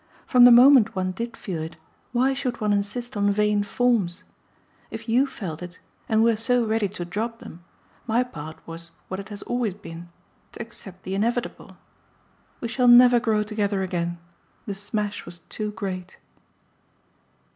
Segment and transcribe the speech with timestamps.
[0.25, 1.77] From the moment one did feel it
[2.11, 4.23] why should one insist on vain forms?
[4.89, 5.77] If YOU felt it,
[6.09, 7.63] and were so ready to drop them,
[8.07, 10.09] my part was what it has always been
[10.53, 11.77] to accept the inevitable.
[12.61, 14.17] We shall never grow together again.
[14.65, 16.17] The smash was too great."